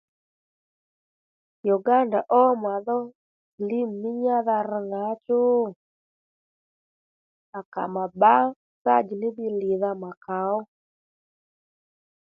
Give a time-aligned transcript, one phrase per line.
[1.75, 2.97] Uganda ó màdhó
[3.53, 5.41] silimu mí nyádha rr ŋǎchú
[7.57, 8.33] à kà mà bbǎ
[8.83, 10.57] sádyì ní ddiy lidha mà kà ó